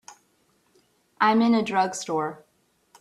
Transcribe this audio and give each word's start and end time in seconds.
I'm 1.21 1.43
in 1.43 1.53
a 1.53 1.61
drugstore. 1.61 2.43